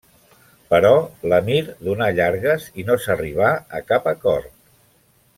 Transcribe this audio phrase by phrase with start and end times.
[0.69, 0.93] Però
[1.33, 3.51] l'emir dona llargues i no s'arribà
[3.81, 4.53] a cap acord.